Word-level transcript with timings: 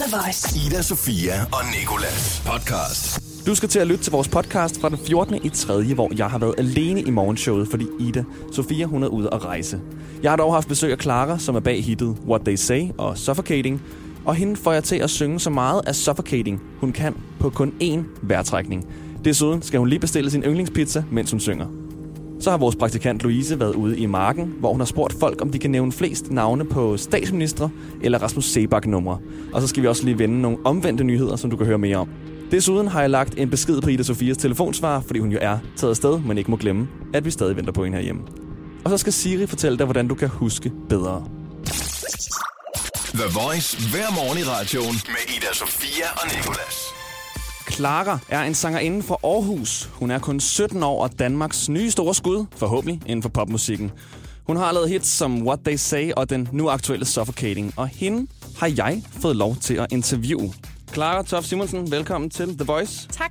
The 0.00 0.16
Voice. 0.16 0.66
Ida, 0.66 0.82
Sofia 0.82 1.32
og 1.52 1.60
Nikolas 1.78 2.42
podcast. 2.46 3.20
Du 3.46 3.54
skal 3.54 3.68
til 3.68 3.78
at 3.78 3.86
lytte 3.86 4.04
til 4.04 4.12
vores 4.12 4.28
podcast 4.28 4.80
fra 4.80 4.88
den 4.88 4.98
14. 5.06 5.34
i 5.44 5.48
3., 5.48 5.94
hvor 5.94 6.10
jeg 6.16 6.30
har 6.30 6.38
været 6.38 6.54
alene 6.58 7.02
i 7.02 7.10
morgenshowet, 7.10 7.68
fordi 7.68 7.86
Ida, 8.00 8.24
Sofia, 8.52 8.86
hun 8.86 9.02
er 9.02 9.06
ude 9.06 9.28
at 9.32 9.44
rejse. 9.44 9.80
Jeg 10.22 10.30
har 10.30 10.36
dog 10.36 10.54
haft 10.54 10.68
besøg 10.68 10.92
af 10.92 10.98
Clara, 10.98 11.38
som 11.38 11.56
er 11.56 11.60
bag 11.60 11.84
hittet 11.84 12.16
What 12.26 12.40
They 12.40 12.56
Say 12.56 12.82
og 12.98 13.18
Suffocating, 13.18 13.82
og 14.24 14.34
hende 14.34 14.56
får 14.56 14.72
jeg 14.72 14.84
til 14.84 14.96
at 14.96 15.10
synge 15.10 15.40
så 15.40 15.50
meget 15.50 15.82
af 15.86 15.94
Suffocating, 15.94 16.62
hun 16.80 16.92
kan 16.92 17.14
på 17.40 17.50
kun 17.50 17.72
én 17.82 18.00
vejrtrækning. 18.22 18.86
Desuden 19.24 19.62
skal 19.62 19.78
hun 19.78 19.88
lige 19.88 20.00
bestille 20.00 20.30
sin 20.30 20.42
yndlingspizza, 20.42 21.04
mens 21.10 21.30
hun 21.30 21.40
synger. 21.40 21.66
Så 22.40 22.50
har 22.50 22.58
vores 22.58 22.76
praktikant 22.76 23.22
Louise 23.22 23.60
været 23.60 23.74
ude 23.74 23.98
i 23.98 24.06
marken, 24.06 24.54
hvor 24.58 24.70
hun 24.70 24.80
har 24.80 24.86
spurgt 24.86 25.16
folk, 25.20 25.42
om 25.42 25.50
de 25.50 25.58
kan 25.58 25.70
nævne 25.70 25.92
flest 25.92 26.30
navne 26.30 26.64
på 26.64 26.96
statsministre 26.96 27.70
eller 28.02 28.18
Rasmus 28.18 28.44
Sebak-numre. 28.44 29.18
Og 29.52 29.60
så 29.60 29.66
skal 29.66 29.82
vi 29.82 29.88
også 29.88 30.04
lige 30.04 30.18
vende 30.18 30.40
nogle 30.40 30.58
omvendte 30.64 31.04
nyheder, 31.04 31.36
som 31.36 31.50
du 31.50 31.56
kan 31.56 31.66
høre 31.66 31.78
mere 31.78 31.96
om. 31.96 32.08
Desuden 32.50 32.88
har 32.88 33.00
jeg 33.00 33.10
lagt 33.10 33.34
en 33.38 33.50
besked 33.50 33.80
på 33.80 33.88
Ida 33.88 34.02
Sofias 34.02 34.36
telefonsvar, 34.36 35.00
fordi 35.00 35.18
hun 35.18 35.30
jo 35.30 35.38
er 35.40 35.58
taget 35.76 35.90
afsted, 35.90 36.18
men 36.18 36.38
ikke 36.38 36.50
må 36.50 36.56
glemme, 36.56 36.88
at 37.14 37.24
vi 37.24 37.30
stadig 37.30 37.56
venter 37.56 37.72
på 37.72 37.84
hende 37.84 37.96
herhjemme. 37.96 38.22
Og 38.84 38.90
så 38.90 38.98
skal 38.98 39.12
Siri 39.12 39.46
fortælle 39.46 39.78
dig, 39.78 39.86
hvordan 39.86 40.08
du 40.08 40.14
kan 40.14 40.28
huske 40.28 40.72
bedre. 40.88 41.24
The 43.14 43.28
Voice 43.44 43.90
hver 43.90 44.14
morgen 44.14 44.38
i 44.38 44.42
radioen 44.42 44.96
med 45.06 45.36
Ida, 45.36 45.52
Sofia 45.54 46.06
og 46.16 46.26
Nikolas. 46.36 46.99
Clara 47.70 48.18
er 48.28 48.42
en 48.42 48.54
sangerinde 48.54 49.02
fra 49.02 49.16
Aarhus. 49.24 49.90
Hun 49.92 50.10
er 50.10 50.18
kun 50.18 50.40
17 50.40 50.82
år 50.82 51.02
og 51.02 51.18
Danmarks 51.18 51.68
nye 51.68 51.90
store 51.90 52.14
skud, 52.14 52.44
forhåbentlig, 52.56 53.00
inden 53.06 53.22
for 53.22 53.28
popmusikken. 53.28 53.90
Hun 54.46 54.56
har 54.56 54.72
lavet 54.72 54.88
hits 54.88 55.08
som 55.08 55.46
What 55.46 55.58
They 55.64 55.76
Say 55.76 56.10
og 56.16 56.30
den 56.30 56.48
nu 56.52 56.70
aktuelle 56.70 57.04
Suffocating, 57.06 57.72
og 57.76 57.88
hende 57.88 58.26
har 58.58 58.66
jeg 58.76 59.02
fået 59.20 59.36
lov 59.36 59.56
til 59.56 59.74
at 59.74 59.86
interviewe. 59.92 60.52
Clara 60.94 61.22
Toff 61.22 61.46
Simonsen, 61.46 61.90
velkommen 61.90 62.30
til 62.30 62.46
The 62.58 62.64
Voice. 62.64 63.08
Tak. 63.12 63.30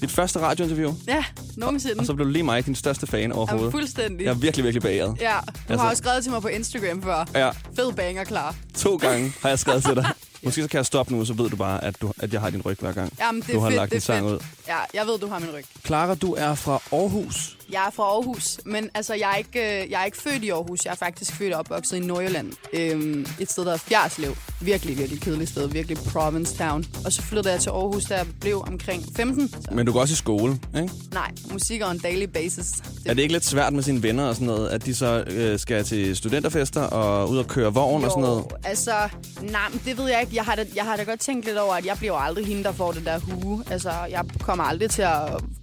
Dit 0.00 0.10
første 0.10 0.38
radiointerview, 0.40 0.92
Ja, 1.08 1.24
nogensinde. 1.56 1.94
og 1.98 2.06
så 2.06 2.14
blev 2.14 2.26
du 2.26 2.32
lige 2.32 2.42
mig 2.42 2.66
din 2.66 2.74
største 2.74 3.06
fan 3.06 3.20
Jamen, 3.20 3.32
overhovedet. 3.32 3.70
fuldstændig. 3.72 4.24
Jeg 4.24 4.30
er 4.30 4.34
virkelig, 4.34 4.64
virkelig 4.64 4.82
beæret. 4.82 5.16
Ja, 5.20 5.32
du 5.46 5.52
Altså- 5.68 5.82
har 5.82 5.90
også 5.90 6.00
skrevet 6.02 6.22
til 6.22 6.32
mig 6.32 6.42
på 6.42 6.48
Instagram 6.48 7.02
før. 7.02 7.24
Ja, 7.34 7.50
Fed 7.76 7.92
banger 7.92 8.24
klar. 8.24 8.54
to 8.74 8.96
gange 8.96 9.32
har 9.42 9.48
jeg 9.48 9.58
skrevet 9.58 9.84
til 9.84 9.94
dig. 9.96 10.06
Måske 10.46 10.62
så 10.62 10.68
kan 10.68 10.78
jeg 10.78 10.86
stoppe 10.86 11.14
nu, 11.14 11.24
så 11.24 11.32
ved 11.32 11.50
du 11.50 11.56
bare, 11.56 11.84
at, 11.84 12.00
du, 12.02 12.12
at 12.18 12.32
jeg 12.32 12.40
har 12.40 12.50
din 12.50 12.62
ryg 12.62 12.76
hver 12.80 12.92
gang. 12.92 13.12
Jamen, 13.20 13.42
det 13.42 13.48
er 13.48 13.52
du 13.54 13.60
har 13.60 13.68
fedt, 13.68 13.76
lagt 13.76 13.90
det 13.90 13.96
en 13.96 14.00
sang 14.00 14.24
fedt. 14.28 14.34
ud. 14.34 14.46
Ja, 14.68 14.76
jeg 14.94 15.06
ved, 15.06 15.18
du 15.18 15.26
har 15.28 15.38
min 15.38 15.48
ryg. 15.54 15.64
Clara, 15.86 16.14
du 16.14 16.34
er 16.38 16.54
fra 16.54 16.80
Aarhus. 16.92 17.56
Jeg 17.72 17.86
er 17.86 17.90
fra 17.90 18.02
Aarhus, 18.02 18.58
men 18.64 18.90
altså, 18.94 19.14
jeg 19.14 19.30
er 19.32 19.36
ikke, 19.36 19.82
øh, 19.84 19.90
jeg 19.90 20.00
er 20.00 20.04
ikke 20.04 20.16
født 20.22 20.44
i 20.44 20.50
Aarhus. 20.50 20.84
Jeg 20.84 20.90
er 20.90 20.94
faktisk 20.96 21.32
født 21.32 21.52
og 21.52 21.58
opvokset 21.58 21.96
i 21.96 22.00
Nordjylland. 22.00 22.52
Øhm, 22.72 23.26
et 23.40 23.50
sted, 23.50 23.64
der 23.64 23.72
er 23.72 23.76
Fjerslev. 23.76 24.36
Virkelig, 24.60 24.98
virkelig 24.98 25.20
kedeligt 25.20 25.50
sted. 25.50 25.68
Virkelig 25.68 25.98
province 25.98 26.56
town. 26.56 26.84
Og 27.04 27.12
så 27.12 27.22
flyttede 27.22 27.52
jeg 27.54 27.60
til 27.62 27.70
Aarhus, 27.70 28.04
da 28.04 28.16
jeg 28.16 28.26
blev 28.40 28.64
omkring 28.66 29.04
15. 29.16 29.48
Så, 29.48 29.58
Men 29.72 29.86
du 29.86 29.92
går 29.92 30.00
også 30.00 30.12
i 30.12 30.16
skole, 30.16 30.58
ikke? 30.76 30.90
nej, 31.12 31.30
musik 31.52 31.82
on 31.84 31.98
daily 31.98 32.24
basis. 32.24 32.66
Er 33.04 33.14
det 33.14 33.22
ikke 33.22 33.32
lidt 33.34 33.44
svært 33.46 33.72
med 33.72 33.82
sine 33.82 34.02
venner 34.02 34.24
og 34.24 34.34
sådan 34.34 34.46
noget, 34.46 34.68
at 34.68 34.86
de 34.86 34.94
så 34.94 35.24
øh, 35.26 35.58
skal 35.58 35.84
til 35.84 36.16
studenterfester 36.16 36.82
og 36.82 37.30
ud 37.30 37.38
og 37.38 37.46
køre 37.46 37.74
vogn 37.74 38.04
og 38.04 38.10
sådan 38.10 38.22
noget? 38.22 38.44
altså, 38.64 39.08
nej, 39.42 39.68
det 39.84 39.98
ved 39.98 40.08
jeg 40.08 40.20
ikke. 40.20 40.35
Jeg 40.36 40.44
har, 40.44 40.54
da, 40.54 40.64
jeg 40.76 40.84
har 40.84 40.96
da 40.96 41.02
godt 41.02 41.20
tænkt 41.20 41.46
lidt 41.46 41.58
over, 41.58 41.74
at 41.74 41.86
jeg 41.86 41.96
bliver 41.98 42.14
aldrig 42.14 42.46
hende, 42.46 42.64
der 42.64 42.72
får 42.72 42.92
det 42.92 43.04
der 43.04 43.18
hue. 43.18 43.64
Altså, 43.70 43.90
jeg 44.10 44.24
kommer 44.40 44.64
aldrig 44.64 44.90
til 44.90 45.02
at 45.02 45.18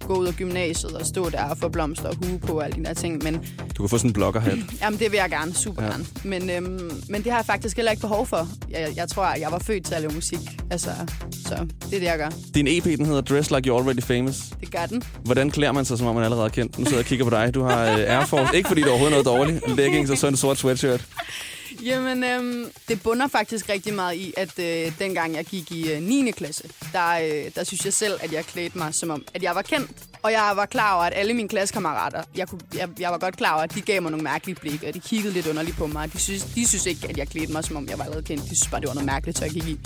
gå 0.06 0.14
ud 0.14 0.26
af 0.26 0.34
gymnasiet 0.34 0.92
og 0.92 1.06
stå 1.06 1.30
der 1.30 1.42
og 1.44 1.58
få 1.58 1.68
blomster 1.68 2.08
og 2.08 2.16
hue 2.26 2.38
på 2.38 2.52
og 2.52 2.64
alle 2.64 2.76
de 2.76 2.84
der 2.84 2.94
ting. 2.94 3.24
Men 3.24 3.34
Du 3.76 3.82
kan 3.82 3.88
få 3.88 3.98
sådan 3.98 4.08
en 4.10 4.12
bloggerhat. 4.12 4.58
jamen, 4.82 4.98
det 4.98 5.10
vil 5.12 5.16
jeg 5.16 5.30
gerne, 5.30 5.54
super 5.54 5.82
Ja. 5.82 5.88
gerne. 5.90 6.06
Men, 6.24 6.50
øhm, 6.50 6.90
men 7.08 7.22
det 7.24 7.32
har 7.32 7.38
jeg 7.38 7.46
faktisk 7.46 7.76
heller 7.76 7.90
ikke 7.92 8.00
behov 8.00 8.26
for. 8.26 8.48
Jeg, 8.70 8.92
jeg 8.96 9.08
tror, 9.08 9.34
jeg 9.40 9.48
var 9.52 9.58
født 9.58 9.84
til 9.86 9.94
at 9.94 10.00
lave 10.00 10.12
musik. 10.14 10.38
Altså, 10.70 10.90
så 11.32 11.54
det 11.80 11.94
er 11.94 11.98
det, 11.98 12.02
jeg 12.02 12.18
gør. 12.18 12.30
Din 12.54 12.66
EP, 12.68 12.84
den 12.84 13.06
hedder 13.06 13.20
Dress 13.20 13.50
Like 13.50 13.70
You're 13.70 13.74
Already 13.78 14.02
Famous. 14.02 14.36
Det 14.60 14.70
gør 14.72 14.86
den. 14.86 15.02
Hvordan 15.24 15.50
klæder 15.50 15.72
man 15.72 15.84
sig, 15.84 15.98
som 15.98 16.06
om 16.06 16.14
man 16.14 16.24
allerede 16.24 16.44
er 16.44 16.48
kendt? 16.50 16.78
Nu 16.78 16.84
sidder 16.84 16.98
jeg 16.98 17.04
og 17.04 17.08
kigger 17.08 17.24
på 17.24 17.30
dig. 17.30 17.54
Du 17.54 17.62
har 17.62 17.82
øh, 17.84 17.98
Air 17.98 18.24
Force. 18.24 18.56
Ikke 18.56 18.68
fordi 18.68 18.80
det 18.80 18.86
er 18.86 18.90
overhovedet 18.90 19.24
noget 19.24 19.38
dårligt. 19.38 19.76
Leggings 19.76 20.10
og 20.10 20.18
så 20.18 20.26
en 20.28 20.36
sort 20.36 20.58
sweatshirt. 20.58 21.04
Jamen, 21.84 22.24
øhm, 22.24 22.72
det 22.88 23.02
bunder 23.02 23.28
faktisk 23.28 23.68
rigtig 23.68 23.94
meget 23.94 24.16
i, 24.16 24.34
at 24.36 24.58
øh, 24.58 24.98
dengang 24.98 25.34
jeg 25.34 25.44
gik 25.44 25.72
i 25.72 25.92
øh, 25.92 26.02
9. 26.02 26.30
klasse, 26.30 26.64
der, 26.92 27.10
øh, 27.10 27.50
der 27.54 27.64
synes 27.64 27.84
jeg 27.84 27.92
selv, 27.92 28.12
at 28.22 28.32
jeg 28.32 28.44
klædte 28.44 28.78
mig 28.78 28.94
som 28.94 29.10
om, 29.10 29.24
at 29.34 29.42
jeg 29.42 29.54
var 29.54 29.62
kendt. 29.62 29.90
Og 30.22 30.32
jeg 30.32 30.52
var 30.54 30.66
klar 30.66 30.94
over, 30.94 31.04
at 31.04 31.12
alle 31.16 31.34
mine 31.34 31.48
klassekammerater, 31.48 32.22
jeg, 32.36 32.48
kunne, 32.48 32.60
jeg, 32.74 32.88
jeg 32.98 33.10
var 33.10 33.18
godt 33.18 33.36
klar 33.36 33.54
over, 33.54 33.62
at 33.62 33.74
de 33.74 33.80
gav 33.80 34.02
mig 34.02 34.10
nogle 34.10 34.24
mærkelige 34.24 34.56
blik, 34.60 34.82
og 34.82 34.94
de 34.94 35.00
kiggede 35.00 35.34
lidt 35.34 35.46
underligt 35.46 35.76
på 35.76 35.86
mig. 35.86 36.12
De 36.12 36.18
synes, 36.18 36.44
de 36.44 36.68
synes 36.68 36.86
ikke, 36.86 37.08
at 37.08 37.16
jeg 37.16 37.28
klædte 37.28 37.52
mig, 37.52 37.64
som 37.64 37.76
om 37.76 37.88
jeg 37.88 37.98
var 37.98 38.04
allerede 38.04 38.24
kendt. 38.26 38.42
De 38.42 38.56
synes 38.56 38.68
bare, 38.70 38.80
det 38.80 38.88
var 38.88 38.94
noget 38.94 39.06
mærkeligt, 39.06 39.38
så 39.38 39.44
jeg 39.44 39.52
gik 39.52 39.68
i. 39.68 39.78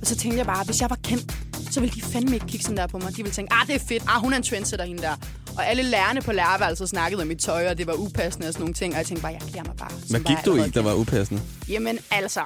Og 0.00 0.06
så 0.06 0.16
tænkte 0.16 0.38
jeg 0.38 0.46
bare, 0.46 0.60
at 0.60 0.66
hvis 0.66 0.80
jeg 0.80 0.90
var 0.90 0.98
kendt, 1.04 1.32
så 1.70 1.80
ville 1.80 1.94
de 1.94 2.02
fandme 2.02 2.34
ikke 2.34 2.46
kigge 2.46 2.64
sådan 2.64 2.76
der 2.76 2.86
på 2.86 2.98
mig. 2.98 3.10
De 3.10 3.16
ville 3.16 3.32
tænke, 3.32 3.52
ah, 3.52 3.66
det 3.66 3.74
er 3.74 3.84
fedt. 3.88 4.02
Ah, 4.08 4.20
hun 4.20 4.32
er 4.32 4.36
en 4.36 4.42
trendsetter, 4.42 4.84
hende 4.84 5.02
der. 5.02 5.16
Og 5.56 5.66
alle 5.66 5.82
lærerne 5.82 6.20
på 6.20 6.32
lærerværelset 6.32 6.88
snakkede 6.88 7.22
om 7.22 7.28
mit 7.28 7.38
tøj, 7.38 7.68
og 7.68 7.78
det 7.78 7.86
var 7.86 7.92
upassende 7.92 8.48
og 8.48 8.52
sådan 8.52 8.62
nogle 8.62 8.74
ting. 8.74 8.92
Og 8.92 8.98
jeg 8.98 9.06
tænkte 9.06 9.22
bare, 9.22 9.32
jeg 9.32 9.40
klæder 9.40 9.64
mig 9.64 9.76
bare. 9.76 9.90
Hvad 10.10 10.20
gik 10.20 10.36
du 10.44 10.56
i, 10.56 10.68
der 10.68 10.82
var 10.82 10.94
upassende? 10.94 11.42
Jamen 11.68 11.98
altså, 12.10 12.40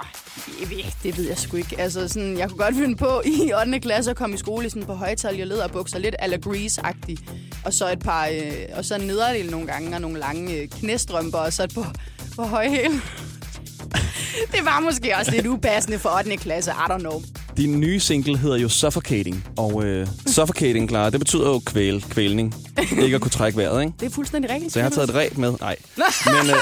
det 1.03 1.17
ved 1.17 1.29
jeg 1.29 1.39
sgu 1.39 1.57
ikke. 1.57 1.81
Altså, 1.81 2.09
sådan, 2.09 2.39
jeg 2.39 2.49
kunne 2.49 2.59
godt 2.59 2.75
finde 2.75 2.97
på 2.97 3.23
i 3.25 3.53
8. 3.61 3.81
klasse 3.81 4.11
at 4.11 4.17
komme 4.17 4.35
i 4.35 4.39
skole 4.39 4.71
sådan 4.71 4.87
på 4.87 4.95
højtalje 4.95 5.45
lederbukser, 5.45 5.99
lidt 5.99 6.15
a 6.19 6.27
la 6.27 6.37
Grease-agtig. 6.37 7.17
Og 7.65 7.73
så 7.73 7.93
et 7.93 7.99
par, 7.99 8.27
øh, 8.27 8.53
og 8.73 8.85
så 8.85 8.95
en 8.95 9.01
nederdel 9.01 9.51
nogle 9.51 9.67
gange, 9.67 9.95
og 9.95 10.01
nogle 10.01 10.19
lange 10.19 10.57
øh, 10.57 10.69
knæstrømper, 10.69 11.39
og 11.39 11.53
så 11.53 11.63
et 11.63 11.75
par, 11.75 11.95
par 12.37 12.47
høje 12.47 12.71
hæle. 12.71 12.95
det 14.55 14.65
var 14.65 14.81
måske 14.81 15.17
også 15.17 15.31
lidt 15.31 15.47
upassende 15.47 15.99
for 15.99 16.19
8. 16.19 16.37
klasse, 16.37 16.71
I 16.71 16.93
don't 16.93 16.99
know. 16.99 17.23
Din 17.61 17.81
nye 17.81 18.01
single 18.01 18.39
hedder 18.39 18.57
jo 18.57 18.69
Suffocating. 18.69 19.45
Og 19.57 19.85
øh, 19.85 20.07
Suffocating, 20.27 20.89
Clara, 20.89 21.11
det 21.11 21.21
betyder 21.21 21.49
jo 21.49 21.59
kvæl, 21.67 22.05
kvælning. 22.11 22.55
Ikke 23.03 23.15
at 23.15 23.21
kunne 23.21 23.31
trække 23.31 23.59
vejret, 23.59 23.81
ikke? 23.81 23.95
Det 24.01 24.07
er 24.07 24.11
fuldstændig 24.11 24.51
rigtigt. 24.51 24.73
Så 24.73 24.79
jeg 24.79 24.85
har 24.85 24.91
taget 24.91 25.09
et 25.09 25.15
ræb 25.15 25.37
med. 25.39 25.53
Nej. 25.61 25.77
Men, 25.97 26.51
øh, 26.51 26.57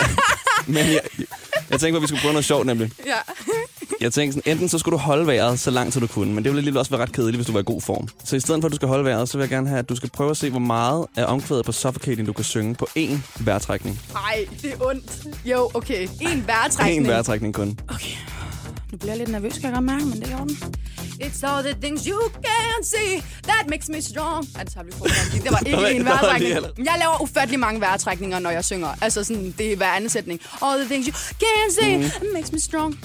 men 0.74 0.76
jeg, 0.76 1.00
jeg 1.70 1.80
tænkte, 1.80 1.96
at 1.96 2.02
vi 2.02 2.06
skulle 2.06 2.20
prøve 2.20 2.32
noget 2.32 2.44
sjovt, 2.44 2.66
nemlig. 2.66 2.90
Ja. 3.06 3.12
Jeg 4.00 4.12
tænkte 4.12 4.38
sådan, 4.38 4.52
enten 4.52 4.68
så 4.68 4.78
skulle 4.78 4.92
du 4.92 5.02
holde 5.02 5.26
vejret 5.26 5.60
så 5.60 5.70
langt, 5.70 5.94
som 5.94 6.00
du 6.00 6.06
kunne, 6.06 6.34
men 6.34 6.44
det 6.44 6.44
ville 6.44 6.58
alligevel 6.58 6.78
også 6.78 6.90
være 6.90 7.00
ret 7.02 7.12
kedeligt, 7.12 7.36
hvis 7.36 7.46
du 7.46 7.52
var 7.52 7.60
i 7.60 7.64
god 7.66 7.80
form. 7.80 8.08
Så 8.24 8.36
i 8.36 8.40
stedet 8.40 8.62
for, 8.62 8.66
at 8.66 8.72
du 8.72 8.76
skal 8.76 8.88
holde 8.88 9.04
vejret, 9.04 9.28
så 9.28 9.38
vil 9.38 9.42
jeg 9.42 9.50
gerne 9.50 9.68
have, 9.68 9.78
at 9.78 9.88
du 9.88 9.96
skal 9.96 10.10
prøve 10.10 10.30
at 10.30 10.36
se, 10.36 10.50
hvor 10.50 10.58
meget 10.58 11.06
af 11.16 11.24
omkvædet 11.24 11.64
på 11.64 11.72
Suffocating, 11.72 12.26
du 12.26 12.32
kan 12.32 12.44
synge 12.44 12.74
på 12.74 12.88
én 12.98 13.18
vejrtrækning. 13.40 14.00
Ej, 14.14 14.46
det 14.62 14.72
er 14.72 14.86
ondt. 14.86 15.26
Jo, 15.44 15.70
okay. 15.74 16.08
En 16.20 16.44
vejrtrækning. 16.46 17.06
Én 17.06 17.10
vejrtrækning 17.10 17.54
kun. 17.54 17.78
Nu 18.92 18.98
bliver 18.98 19.10
jeg 19.12 19.18
lidt 19.18 19.28
nervøs, 19.30 19.52
kan 19.52 19.62
jeg 19.64 19.72
godt 19.72 19.84
mærke, 19.84 20.04
men 20.04 20.20
det 20.20 20.26
er 20.26 20.30
i 20.30 20.40
orden. 20.40 20.56
It's 21.22 21.46
all 21.46 21.62
the 21.64 21.74
things 21.82 22.04
you 22.04 22.20
can 22.46 22.84
see 22.84 23.22
that 23.42 23.68
makes 23.70 23.88
me 23.88 24.02
strong. 24.02 24.46
Ej, 24.56 24.62
det 24.62 24.72
tager 24.72 24.84
vi 24.84 24.92
for 24.92 25.04
Det 25.04 25.50
var 25.52 25.58
Der 25.66 25.76
var- 25.76 25.86
ikke 25.88 26.00
en 26.00 26.04
vejrtrækning. 26.04 26.86
Jeg 26.86 26.96
laver 26.98 27.22
ufattelig 27.22 27.60
mange 27.60 27.80
vejrtrækninger, 27.80 28.38
når 28.38 28.50
jeg 28.50 28.64
synger. 28.64 28.88
Altså 29.00 29.24
sådan, 29.24 29.54
det 29.58 29.72
er 29.72 29.76
hver 29.76 29.92
anden 29.92 30.10
sætning. 30.10 30.40
All 30.62 30.78
the 30.80 30.88
things 30.88 31.06
you 31.08 31.14
can 31.44 31.66
see 31.80 32.02
that 32.10 32.22
makes 32.34 32.52
me 32.52 32.60
strong. 32.60 32.98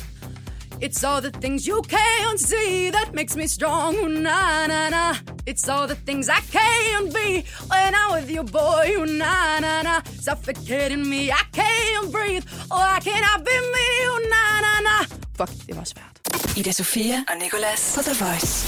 It's 0.85 1.03
all 1.07 1.21
the 1.21 1.31
things 1.41 1.65
you 1.67 1.77
can't 1.95 2.39
see 2.51 2.91
that 2.91 3.09
makes 3.13 3.35
me 3.35 3.47
strong. 3.47 3.95
Na 4.27 4.67
na 4.67 4.89
na. 4.89 5.05
It's 5.49 5.65
all 5.73 5.87
the 5.93 5.97
things 6.07 6.25
I 6.29 6.41
can't 6.57 7.09
be 7.19 7.29
when 7.71 7.91
I'm 8.01 8.09
with 8.15 8.29
you, 8.35 8.43
boy. 8.43 8.87
Na 9.21 9.35
na 9.65 9.81
na. 9.87 9.95
Suffocating 10.27 11.03
me, 11.13 11.21
I 11.41 11.43
can't 11.59 12.07
breathe. 12.15 12.45
Oh, 12.71 12.85
I 12.97 12.99
cannot 13.09 13.39
be 13.47 13.55
me. 13.75 13.87
Na 14.33 14.43
na 14.65 14.73
na. 14.87 14.97
Fuck, 15.37 15.49
det 15.67 15.75
var 15.77 15.83
svært. 15.83 16.57
Ida 16.57 16.71
Sofia 16.71 17.15
og 17.29 17.35
Nicolas 17.43 17.93
på 17.95 18.01
The 18.03 18.25
Voice. 18.25 18.67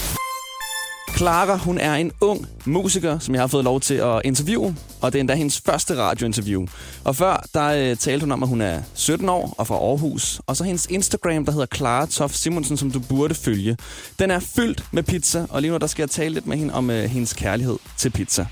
Clara, 1.17 1.57
hun 1.57 1.77
er 1.77 1.93
en 1.95 2.11
ung 2.21 2.47
musiker, 2.65 3.19
som 3.19 3.33
jeg 3.35 3.41
har 3.41 3.47
fået 3.47 3.63
lov 3.63 3.81
til 3.81 3.93
at 3.93 4.21
interviewe, 4.25 4.75
og 5.01 5.13
det 5.13 5.19
er 5.19 5.19
endda 5.19 5.33
hendes 5.35 5.61
første 5.65 5.95
radiointerview. 6.01 6.65
Og 7.03 7.15
før, 7.15 7.45
der 7.53 7.65
øh, 7.91 7.97
talte 7.97 8.23
hun 8.23 8.31
om, 8.31 8.43
at 8.43 8.49
hun 8.49 8.61
er 8.61 8.81
17 8.93 9.29
år 9.29 9.55
og 9.57 9.67
fra 9.67 9.75
Aarhus. 9.75 10.41
Og 10.47 10.55
så 10.57 10.63
hendes 10.63 10.85
Instagram, 10.85 11.45
der 11.45 11.51
hedder 11.51 11.65
Clara 11.75 12.05
Toff 12.05 12.33
Simonsen, 12.33 12.77
som 12.77 12.91
du 12.91 12.99
burde 12.99 13.35
følge. 13.35 13.77
Den 14.19 14.31
er 14.31 14.39
fyldt 14.39 14.83
med 14.91 15.03
pizza, 15.03 15.45
og 15.49 15.61
lige 15.61 15.71
nu 15.71 15.77
der 15.77 15.87
skal 15.87 16.01
jeg 16.03 16.09
tale 16.09 16.33
lidt 16.33 16.47
med 16.47 16.57
hende 16.57 16.73
om 16.73 16.89
øh, 16.89 17.03
hendes 17.03 17.33
kærlighed 17.33 17.77
til 17.97 18.09
pizza. 18.09 18.45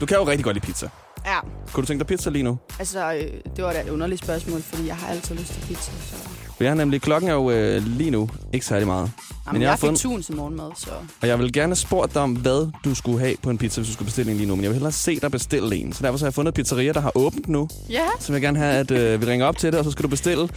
Du 0.00 0.06
kan 0.06 0.16
jo 0.16 0.26
rigtig 0.28 0.44
godt 0.44 0.56
lide 0.56 0.66
pizza. 0.66 0.88
Ja, 1.26 1.38
Kunne 1.72 1.82
du 1.82 1.86
tænke 1.86 1.98
dig 2.00 2.06
pizza 2.06 2.30
lige 2.30 2.42
nu? 2.42 2.58
altså, 2.78 3.12
øh, 3.12 3.30
det 3.56 3.64
var 3.64 3.72
da 3.72 3.80
et 3.80 3.88
underligt 3.88 4.22
spørgsmål, 4.24 4.62
fordi 4.62 4.86
jeg 4.86 4.96
har 4.96 5.08
altid 5.08 5.34
lyst 5.36 5.52
til 5.52 5.60
pizza. 5.60 5.92
Så. 6.10 6.31
For 6.62 6.64
jeg 6.64 6.70
har 6.70 6.76
nemlig, 6.76 7.02
klokken 7.02 7.30
er 7.30 7.34
jo 7.34 7.50
øh, 7.50 7.86
lige 7.86 8.10
nu 8.10 8.28
ikke 8.52 8.66
særlig 8.66 8.86
meget. 8.86 9.10
Jamen, 9.46 9.62
jeg 9.62 9.66
jeg, 9.66 9.70
har 9.70 9.76
fik 9.76 9.80
fundet- 9.80 10.00
tun 10.02 10.22
til 10.22 10.36
morgenmad, 10.36 10.70
så... 10.76 10.90
Og 11.22 11.28
jeg 11.28 11.38
vil 11.38 11.52
gerne 11.52 11.76
spurgt 11.76 12.14
dig 12.14 12.22
om, 12.22 12.32
hvad 12.32 12.70
du 12.84 12.94
skulle 12.94 13.18
have 13.20 13.34
på 13.42 13.50
en 13.50 13.58
pizza, 13.58 13.80
hvis 13.80 13.88
du 13.88 13.92
skulle 13.92 14.06
bestille 14.06 14.30
en 14.32 14.36
lige 14.38 14.46
nu. 14.48 14.54
Men 14.54 14.62
jeg 14.62 14.70
vil 14.70 14.74
hellere 14.74 14.92
se 14.92 15.20
dig 15.20 15.30
bestille 15.30 15.76
en. 15.76 15.92
Så 15.92 16.02
derfor 16.02 16.18
så 16.18 16.24
har 16.24 16.28
jeg 16.28 16.34
fundet 16.34 16.50
et 16.50 16.54
pizzeria, 16.54 16.92
der 16.92 17.00
har 17.00 17.12
åbent 17.14 17.48
nu. 17.48 17.68
Ja, 17.90 18.06
Så 18.20 18.26
vil 18.26 18.34
jeg 18.34 18.42
gerne 18.42 18.58
have, 18.58 18.74
at 18.74 18.90
øh, 18.90 19.20
vi 19.20 19.26
ringer 19.26 19.46
op 19.46 19.58
til 19.58 19.72
det, 19.72 19.78
og 19.78 19.84
så 19.84 19.90
skal 19.90 20.02
du 20.02 20.08
bestille 20.08 20.48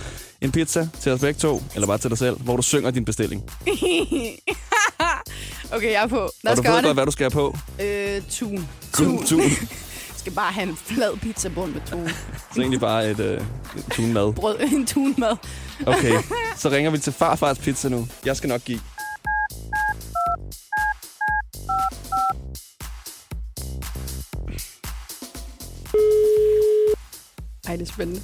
en 0.42 0.52
pizza 0.52 0.88
til 1.02 1.12
os 1.12 1.19
begge 1.19 1.40
to, 1.40 1.63
eller 1.75 1.88
bare 1.88 1.98
til 1.98 2.10
dig 2.10 2.18
selv, 2.18 2.40
hvor 2.42 2.56
du 2.56 2.62
synger 2.62 2.92
din 2.92 3.06
bestilling. 3.06 3.44
okay, 5.75 5.92
jeg 5.92 6.04
er 6.04 6.07
på. 6.07 6.30
Lad 6.44 6.52
og 6.52 6.52
os 6.52 6.57
du 6.66 6.72
ved 6.72 6.84
godt, 6.84 6.94
hvad 6.94 7.06
du 7.06 7.12
skal 7.12 7.24
have 7.24 7.31
på. 7.31 7.57
Øh, 7.84 8.22
tun. 8.30 8.68
Tun. 8.94 9.25
Tun 9.25 9.42
skal 10.25 10.36
bare 10.36 10.51
have 10.51 10.69
en 10.69 10.75
flad 10.75 11.18
pizzabund 11.18 11.74
med 11.74 11.81
tun. 11.86 12.10
så 12.54 12.62
egentlig 12.62 12.80
bare 12.80 13.10
et, 13.12 13.19
øh, 13.19 13.42
tunmad. 13.92 14.33
Brød, 14.33 14.60
en 14.60 14.86
tunmad. 14.86 15.38
okay, 15.88 16.13
så 16.56 16.69
ringer 16.69 16.92
vi 16.92 16.98
til 16.98 17.13
farfars 17.13 17.60
pizza 17.60 17.89
nu. 17.89 18.07
Jeg 18.25 18.38
skal 18.38 18.50
nok 18.50 18.62
give. 18.62 18.80
Ej, 27.68 27.75
det 27.75 27.81
er 27.89 27.94
spændende. 27.94 28.21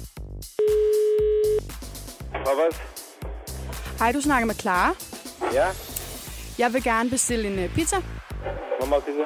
Farfars? 2.32 2.82
Hej, 3.98 4.12
du 4.12 4.20
snakker 4.20 4.46
med 4.46 4.54
Clara. 4.54 4.94
Ja. 5.52 5.66
Jeg 6.58 6.72
vil 6.72 6.82
gerne 6.82 7.10
bestille 7.10 7.48
en 7.52 7.58
øh, 7.58 7.74
pizza. 7.74 7.96
Hvor 8.78 8.86
meget 8.86 9.04
pizza? 9.04 9.22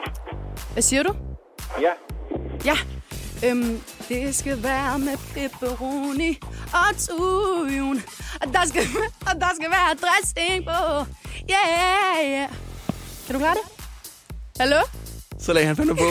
Hvad 0.73 0.83
siger 0.83 1.03
du? 1.03 1.15
Ja. 1.81 1.93
Ja. 2.67 2.77
Øhm, 3.45 3.81
det 4.09 4.37
skal 4.37 4.63
være 4.63 4.99
med 4.99 5.17
pepperoni 5.35 6.39
og 6.73 6.97
tujun. 6.99 8.03
Og 8.41 8.53
der 8.53 8.67
skal, 8.69 8.83
og 9.29 9.41
der 9.41 9.49
skal 9.61 9.71
være 9.71 9.95
dressing 10.03 10.65
på. 10.65 11.07
Yeah, 11.51 12.31
yeah. 12.31 12.49
Kan 13.27 13.35
du 13.35 13.39
klare 13.39 13.55
det? 13.55 13.85
Hallo? 14.61 14.77
Så 15.41 15.53
lagde 15.53 15.67
han 15.67 15.77
fandme 15.77 15.97
på. 15.97 16.05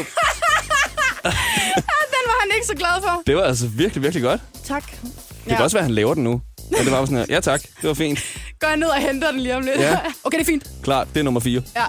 Den 2.14 2.24
var 2.26 2.40
han 2.42 2.52
ikke 2.56 2.68
så 2.68 2.76
glad 2.76 3.02
for. 3.02 3.24
Det 3.28 3.36
var 3.36 3.44
altså 3.44 3.68
virkelig, 3.68 4.04
virkelig 4.04 4.24
godt. 4.24 4.42
Tak. 4.66 4.92
Det 5.02 5.56
kan 5.56 5.62
også 5.62 5.78
være, 5.78 5.82
at 5.82 5.86
han 5.86 5.96
laver 5.96 6.14
den 6.14 6.24
nu. 6.24 6.42
Ja, 6.72 6.78
det 6.78 6.86
var 6.86 6.92
bare 6.92 7.08
sådan 7.08 7.18
her. 7.18 7.26
Ja 7.30 7.40
tak, 7.40 7.62
det 7.62 7.88
var 7.88 7.94
fint. 7.94 8.20
Går 8.60 8.68
jeg 8.68 8.78
ned 8.78 8.88
og 8.88 8.98
henter 8.98 9.32
den 9.32 9.40
lige 9.40 9.56
om 9.56 9.64
lidt? 9.64 9.80
Ja. 9.80 10.00
okay, 10.24 10.38
det 10.38 10.44
er 10.44 10.52
fint. 10.52 10.68
Klar, 10.84 11.04
det 11.04 11.20
er 11.20 11.24
nummer 11.24 11.40
4. 11.40 11.62
Ja. 11.76 11.86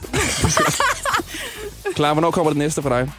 Klar, 1.94 2.12
hvornår 2.12 2.30
kommer 2.30 2.50
det 2.50 2.58
næste 2.58 2.82
for 2.82 2.88
dig? 2.88 3.12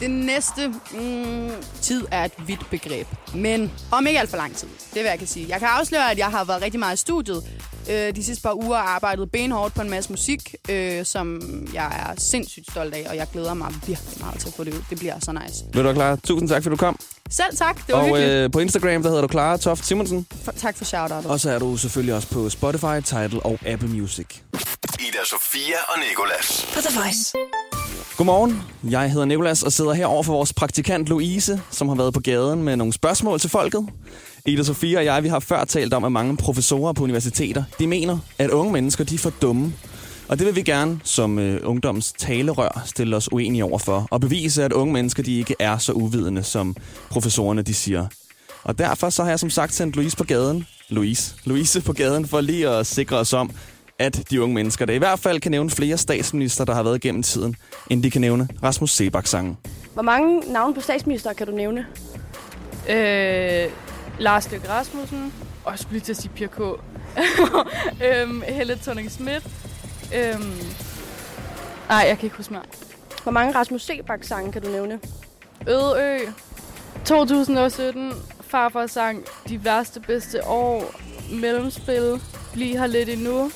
Det 0.00 0.10
næste 0.10 0.68
mm, 0.68 1.50
tid 1.82 2.04
er 2.10 2.24
et 2.24 2.32
vidt 2.46 2.70
begreb. 2.70 3.06
Men 3.34 3.72
om 3.90 4.06
ikke 4.06 4.20
alt 4.20 4.30
for 4.30 4.36
lang 4.36 4.56
tid. 4.56 4.68
Det 4.90 4.96
er, 4.98 5.02
hvad 5.02 5.10
jeg 5.10 5.18
kan 5.18 5.28
sige. 5.28 5.46
Jeg 5.48 5.58
kan 5.58 5.68
afsløre, 5.68 6.10
at 6.10 6.18
jeg 6.18 6.26
har 6.26 6.44
været 6.44 6.62
rigtig 6.62 6.80
meget 6.80 6.94
i 6.94 7.00
studiet 7.00 7.42
øh, 7.90 8.14
de 8.16 8.24
sidste 8.24 8.42
par 8.42 8.52
uger 8.54 8.78
og 8.78 8.90
arbejdet 8.94 9.30
benhårdt 9.30 9.74
på 9.74 9.80
en 9.82 9.90
masse 9.90 10.10
musik, 10.10 10.54
øh, 10.68 11.04
som 11.04 11.40
jeg 11.74 11.86
er 11.86 12.20
sindssygt 12.20 12.70
stolt 12.70 12.94
af, 12.94 13.06
og 13.10 13.16
jeg 13.16 13.26
glæder 13.32 13.54
mig 13.54 13.68
virkelig 13.86 14.20
meget 14.20 14.40
til 14.40 14.48
at 14.48 14.54
få 14.54 14.64
det 14.64 14.74
ud. 14.74 14.82
Det 14.90 14.98
bliver 14.98 15.14
så 15.20 15.32
nice. 15.32 15.64
Vil 15.72 15.84
du 15.84 15.92
klar? 15.92 16.16
Tusind 16.16 16.48
tak, 16.48 16.62
fordi 16.62 16.70
du 16.72 16.76
kom. 16.78 16.98
Selv 17.30 17.56
tak. 17.56 17.76
Det 17.86 17.94
var 17.94 18.00
Og 18.00 18.04
hyggeligt. 18.06 18.30
øh, 18.30 18.50
på 18.50 18.58
Instagram, 18.58 19.02
der 19.02 19.08
hedder 19.08 19.22
du 19.22 19.28
Clara 19.28 19.56
Toft 19.56 19.86
Simonsen. 19.86 20.26
For, 20.44 20.52
tak 20.52 20.76
for 20.76 20.84
shout-outet. 20.84 21.30
Og 21.30 21.40
så 21.40 21.50
er 21.50 21.58
du 21.58 21.76
selvfølgelig 21.76 22.14
også 22.14 22.28
på 22.28 22.50
Spotify, 22.50 23.00
Tidal 23.04 23.40
og 23.44 23.58
Apple 23.66 23.88
Music. 23.88 24.26
Ida 25.00 25.18
Sofia 25.24 25.76
og 25.88 25.98
Nikolas. 26.08 26.66
På 26.74 26.80
The 26.80 27.00
Voice. 27.00 27.32
Godmorgen, 28.16 28.62
jeg 28.90 29.10
hedder 29.12 29.26
Nikolas 29.26 29.62
og 29.62 29.72
sidder 29.72 29.92
her 29.92 30.06
over 30.06 30.22
for 30.22 30.32
vores 30.32 30.52
praktikant 30.52 31.08
Louise, 31.08 31.60
som 31.70 31.88
har 31.88 31.94
været 31.94 32.14
på 32.14 32.20
gaden 32.20 32.62
med 32.62 32.76
nogle 32.76 32.92
spørgsmål 32.92 33.40
til 33.40 33.50
folket. 33.50 33.86
Ida 34.46 34.62
Sofia 34.62 34.98
og 34.98 35.04
jeg, 35.04 35.22
vi 35.22 35.28
har 35.28 35.40
før 35.40 35.64
talt 35.64 35.94
om, 35.94 36.04
at 36.04 36.12
mange 36.12 36.36
professorer 36.36 36.92
på 36.92 37.04
universiteter, 37.04 37.64
de 37.78 37.86
mener, 37.86 38.18
at 38.38 38.50
unge 38.50 38.72
mennesker, 38.72 39.04
de 39.04 39.14
er 39.14 39.18
for 39.18 39.32
dumme. 39.42 39.72
Og 40.28 40.38
det 40.38 40.46
vil 40.46 40.56
vi 40.56 40.62
gerne 40.62 41.00
som 41.04 41.38
øh, 41.38 41.60
ungdoms 41.64 42.12
talerør 42.18 42.82
stille 42.86 43.16
os 43.16 43.32
uenige 43.32 43.64
over 43.64 43.78
for, 43.78 44.08
og 44.10 44.20
bevise, 44.20 44.64
at 44.64 44.72
unge 44.72 44.92
mennesker, 44.92 45.22
de 45.22 45.38
ikke 45.38 45.54
er 45.58 45.78
så 45.78 45.92
uvidende, 45.92 46.42
som 46.42 46.76
professorerne, 47.10 47.62
de 47.62 47.74
siger. 47.74 48.06
Og 48.64 48.78
derfor 48.78 49.10
så 49.10 49.22
har 49.22 49.30
jeg 49.30 49.40
som 49.40 49.50
sagt 49.50 49.74
sendt 49.74 49.96
Louise 49.96 50.16
på 50.16 50.24
gaden, 50.24 50.66
Louise, 50.88 51.34
Louise 51.44 51.80
på 51.80 51.92
gaden, 51.92 52.26
for 52.26 52.40
lige 52.40 52.68
at 52.68 52.86
sikre 52.86 53.16
os 53.16 53.32
om, 53.32 53.50
at 53.98 54.30
de 54.30 54.42
unge 54.42 54.54
mennesker, 54.54 54.84
der 54.84 54.92
i 54.92 54.98
hvert 54.98 55.18
fald 55.18 55.40
kan 55.40 55.50
nævne 55.50 55.70
flere 55.70 55.96
statsminister, 55.96 56.64
der 56.64 56.74
har 56.74 56.82
været 56.82 57.00
gennem 57.00 57.22
tiden, 57.22 57.56
end 57.90 58.02
de 58.02 58.10
kan 58.10 58.20
nævne 58.20 58.48
Rasmus 58.62 58.90
Sebak 58.90 59.26
sangen. 59.26 59.56
Hvor 59.94 60.02
mange 60.02 60.52
navne 60.52 60.74
på 60.74 60.80
statsminister 60.80 61.32
kan 61.32 61.46
du 61.46 61.52
nævne? 61.52 61.86
Øh, 62.90 63.70
Lars 64.18 64.50
Løkke 64.50 64.68
Rasmussen. 64.68 65.32
Og 65.64 65.70
jeg 65.70 65.78
skulle 65.78 65.92
lige 65.92 66.04
til 66.04 66.12
at 66.12 66.16
sige 66.16 66.30
Pia 66.34 66.46
K. 66.46 66.60
øhm, 68.06 68.42
Helle 68.48 68.78
thorning 68.82 69.10
Schmidt. 69.10 69.46
Øhm, 70.14 70.52
nej, 71.88 72.04
jeg 72.08 72.18
kan 72.18 72.26
ikke 72.26 72.36
huske 72.36 72.52
mere. 72.52 72.62
Hvor 73.22 73.32
mange 73.32 73.54
Rasmus 73.54 73.82
Sebak 73.82 74.24
sange 74.24 74.52
kan 74.52 74.62
du 74.62 74.68
nævne? 74.68 75.00
Ødeø. 75.68 76.18
2017. 77.04 78.12
Farfar 78.40 78.86
sang 78.86 79.24
De 79.48 79.64
værste 79.64 80.00
bedste 80.00 80.46
år. 80.46 80.94
Mellemspil. 81.32 82.20
Bliv 82.52 82.78
her 82.78 82.86
lidt 82.86 83.08
endnu. 83.08 83.50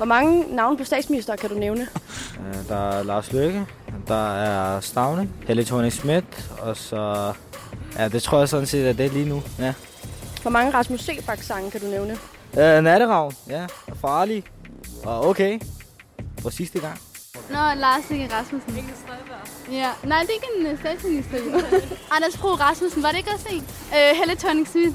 Hvor 0.00 0.06
mange 0.06 0.56
navne 0.56 0.76
på 0.76 0.84
statsminister 0.84 1.36
kan 1.36 1.50
du 1.50 1.54
nævne? 1.54 1.88
Øh, 2.48 2.68
Der 2.68 2.90
er 2.90 3.02
Lars 3.02 3.32
Løkke, 3.32 3.66
der 4.08 4.34
er 4.34 4.80
Stavne, 4.80 5.28
Helle 5.46 5.64
thorning 5.64 5.92
Schmidt, 5.92 6.50
og 6.60 6.76
så... 6.76 7.32
Ja, 7.98 8.08
det 8.08 8.22
tror 8.22 8.38
jeg 8.38 8.48
sådan 8.48 8.66
set 8.66 8.88
er 8.88 8.92
det 8.92 9.12
lige 9.12 9.28
nu, 9.28 9.42
ja. 9.58 9.74
Hvor 10.42 10.50
mange 10.50 10.74
Rasmus 10.74 11.00
Sebak 11.00 11.42
sange 11.42 11.70
kan 11.70 11.80
du 11.80 11.86
nævne? 11.86 12.12
Øh, 12.58 12.82
Natteravn, 12.82 13.32
ja, 13.48 13.66
og 13.86 13.96
Farlig, 13.96 14.44
og 15.04 15.28
okay, 15.28 15.60
for 16.38 16.50
sidste 16.50 16.80
gang. 16.80 17.00
Nå, 17.50 17.80
Lars 17.80 18.10
Løkke 18.10 18.28
Rasmussen. 18.32 18.76
Ikke 18.76 18.88
Ja. 19.72 19.90
Nej, 20.04 20.20
det 20.20 20.28
er 20.30 20.34
ikke 20.34 20.48
en 20.68 20.72
uh, 20.72 20.78
statsminister. 20.80 21.36
Anders 22.16 22.36
Fogh 22.36 22.60
Rasmussen, 22.60 23.02
var 23.02 23.08
det 23.08 23.16
ikke 23.18 23.30
også 23.34 23.48
en? 23.50 23.62
Øh, 23.94 24.16
Helle 24.18 24.36
thorning 24.36 24.68
Schmidt. 24.68 24.94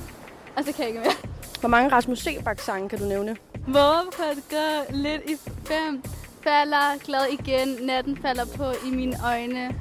Og 0.55 0.63
så 0.65 0.71
kan 0.71 0.79
jeg 0.79 0.87
ikke 0.87 0.99
mere. 0.99 1.13
Hvor 1.59 1.69
mange 1.69 1.91
Rasmus 1.91 2.19
Sebak 2.19 2.59
sange 2.59 2.89
kan 2.89 2.99
du 2.99 3.05
nævne? 3.05 3.35
Hvorfor 3.67 4.49
gå 4.49 4.95
lidt 4.97 5.21
i 5.27 5.35
fem? 5.67 6.03
Falder 6.43 6.97
glad 7.05 7.25
igen. 7.39 7.67
Natten 7.81 8.17
falder 8.21 8.45
på 8.45 8.71
i 8.87 8.89
mine 8.91 9.15
øjne. 9.23 9.75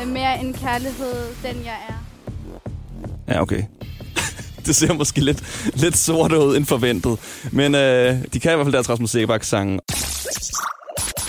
Øh, 0.00 0.08
mere 0.08 0.40
end 0.40 0.54
kærlighed, 0.54 1.14
den 1.42 1.64
jeg 1.64 1.78
er. 1.88 2.04
Ja, 3.28 3.42
okay. 3.42 3.62
det 4.66 4.76
ser 4.76 4.92
måske 4.92 5.20
lidt, 5.20 5.70
lidt 5.74 5.96
sort 5.96 6.32
ud 6.32 6.56
end 6.56 6.66
forventet. 6.66 7.18
Men 7.52 7.74
øh, 7.74 8.16
de 8.32 8.40
kan 8.40 8.52
i 8.52 8.54
hvert 8.54 8.64
fald 8.66 8.72
deres 8.72 8.90
Rasmus 8.90 9.10
Sebak 9.10 9.44
sangen. 9.44 9.80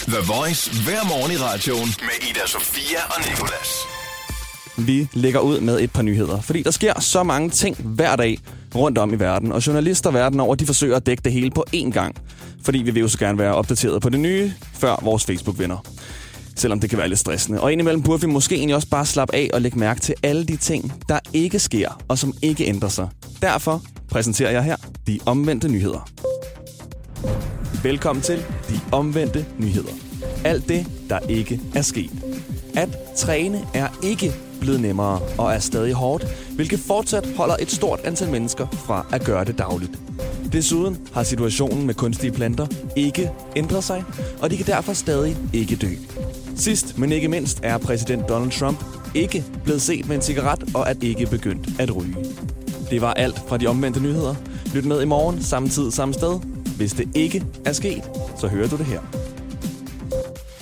The 0.07 0.17
Voice 0.27 0.83
hver 0.83 1.03
morgen 1.03 1.31
i 1.31 1.37
radioen 1.37 1.87
med 2.01 2.29
Ida 2.29 2.47
Sofia 2.47 2.99
og 3.09 3.29
Nikolas. 3.29 3.85
Vi 4.77 5.07
lægger 5.13 5.39
ud 5.39 5.59
med 5.59 5.79
et 5.79 5.91
par 5.91 6.01
nyheder, 6.01 6.41
fordi 6.41 6.63
der 6.63 6.71
sker 6.71 6.99
så 6.99 7.23
mange 7.23 7.49
ting 7.49 7.77
hver 7.77 8.15
dag 8.15 8.39
rundt 8.75 8.97
om 8.97 9.13
i 9.13 9.19
verden, 9.19 9.51
og 9.51 9.67
journalister 9.67 10.11
verden 10.11 10.39
over, 10.39 10.55
de 10.55 10.65
forsøger 10.65 10.95
at 10.95 11.05
dække 11.05 11.21
det 11.23 11.31
hele 11.31 11.51
på 11.51 11.65
én 11.75 11.91
gang, 11.91 12.15
fordi 12.63 12.77
vi 12.77 12.91
vil 12.91 13.01
jo 13.01 13.07
så 13.07 13.17
gerne 13.17 13.37
være 13.37 13.55
opdateret 13.55 14.01
på 14.01 14.09
det 14.09 14.19
nye, 14.19 14.53
før 14.73 14.99
vores 15.03 15.25
Facebook-venner. 15.25 15.77
Selvom 16.55 16.79
det 16.79 16.89
kan 16.89 16.99
være 16.99 17.07
lidt 17.07 17.19
stressende. 17.19 17.61
Og 17.61 17.71
indimellem 17.71 18.03
burde 18.03 18.21
vi 18.21 18.27
måske 18.27 18.55
egentlig 18.55 18.75
også 18.75 18.89
bare 18.89 19.05
slappe 19.05 19.35
af 19.35 19.49
og 19.53 19.61
lægge 19.61 19.79
mærke 19.79 19.99
til 19.99 20.15
alle 20.23 20.45
de 20.45 20.55
ting, 20.57 20.93
der 21.09 21.19
ikke 21.33 21.59
sker, 21.59 22.01
og 22.07 22.17
som 22.17 22.33
ikke 22.41 22.65
ændrer 22.65 22.89
sig. 22.89 23.07
Derfor 23.41 23.83
præsenterer 24.09 24.51
jeg 24.51 24.63
her 24.63 24.75
de 25.07 25.19
omvendte 25.25 25.67
nyheder. 25.67 26.09
Velkommen 27.83 28.23
til 28.23 28.37
De 28.69 28.79
Omvendte 28.91 29.45
Nyheder. 29.59 29.93
Alt 30.45 30.69
det, 30.69 30.87
der 31.09 31.19
ikke 31.19 31.61
er 31.75 31.81
sket. 31.81 32.11
At 32.75 32.89
træne 33.17 33.61
er 33.73 33.87
ikke 34.03 34.33
blevet 34.65 34.81
nemmere 34.81 35.19
og 35.37 35.53
er 35.53 35.59
stadig 35.59 35.93
hårdt, 35.93 36.27
hvilket 36.55 36.79
fortsat 36.79 37.29
holder 37.37 37.55
et 37.59 37.71
stort 37.71 37.99
antal 38.03 38.29
mennesker 38.29 38.67
fra 38.71 39.05
at 39.11 39.23
gøre 39.23 39.45
det 39.45 39.57
dagligt. 39.57 39.91
Desuden 40.51 40.97
har 41.13 41.23
situationen 41.23 41.85
med 41.85 41.93
kunstige 41.93 42.31
planter 42.31 42.67
ikke 42.95 43.31
ændret 43.55 43.83
sig, 43.83 44.03
og 44.41 44.51
de 44.51 44.57
kan 44.57 44.65
derfor 44.65 44.93
stadig 44.93 45.37
ikke 45.53 45.75
dø. 45.75 45.89
Sidst, 46.55 46.97
men 46.97 47.11
ikke 47.11 47.27
mindst, 47.27 47.59
er 47.63 47.77
præsident 47.77 48.29
Donald 48.29 48.51
Trump 48.51 48.83
ikke 49.15 49.43
blevet 49.63 49.81
set 49.81 50.07
med 50.07 50.15
en 50.15 50.21
cigaret 50.21 50.75
og 50.75 50.85
er 50.87 50.93
ikke 51.01 51.25
begyndt 51.25 51.69
at 51.79 51.95
ryge. 51.95 52.15
Det 52.89 53.01
var 53.01 53.13
alt 53.13 53.41
fra 53.47 53.57
de 53.57 53.67
omvendte 53.67 53.99
nyheder. 53.99 54.35
Lyt 54.73 54.85
med 54.85 55.01
i 55.01 55.05
morgen, 55.05 55.43
samme 55.43 55.69
tid, 55.69 55.91
samme 55.91 56.13
sted. 56.13 56.39
Hvis 56.77 56.93
det 56.93 57.09
ikke 57.15 57.45
er 57.65 57.73
sket, 57.73 58.03
så 58.39 58.47
hører 58.47 58.67
du 58.67 58.77
det 58.77 58.85
her. 58.85 59.24